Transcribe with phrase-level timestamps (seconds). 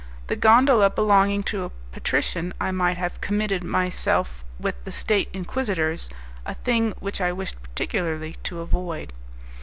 [0.25, 6.09] The gondola belonging to a patrician, I might have committed myself with the State Inquisitors
[6.43, 9.13] a thing which I wished particularly to avoid.